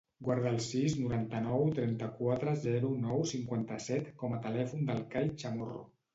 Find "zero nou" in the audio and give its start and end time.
2.65-3.23